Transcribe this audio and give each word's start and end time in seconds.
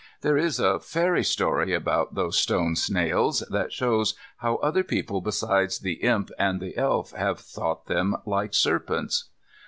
There 0.21 0.35
is 0.35 0.59
a 0.59 0.79
fairy 0.79 1.23
story 1.23 1.75
about 1.75 2.15
those 2.15 2.35
stone 2.35 2.75
snails 2.75 3.43
that 3.51 3.71
shows 3.71 4.15
how 4.37 4.55
other 4.55 4.83
people 4.83 5.21
beside 5.21 5.73
the 5.83 6.01
Imp 6.01 6.31
and 6.39 6.59
the 6.59 6.75
Elf 6.75 7.11
have 7.11 7.39
thought 7.39 7.85
them 7.85 8.15
like 8.25 8.55
serpents. 8.55 9.25